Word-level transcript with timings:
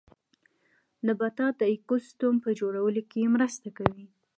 نباتات 1.05 1.53
د 1.57 1.61
ايکوسيستم 1.71 2.33
په 2.43 2.49
جوړولو 2.59 3.01
کې 3.11 3.31
مرسته 3.35 3.69
کوي 3.77 4.05